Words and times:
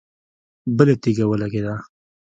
بله 0.77 0.95
تيږه 1.01 1.25
ولګېده. 1.27 1.75